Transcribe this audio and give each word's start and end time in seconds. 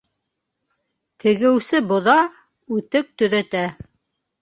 Тегеүсе 1.25 1.83
боҙа, 1.93 2.17
үтек 2.79 3.17
төҙәтә. 3.23 3.67